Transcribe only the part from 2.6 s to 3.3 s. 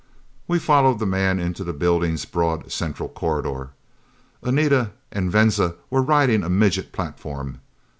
central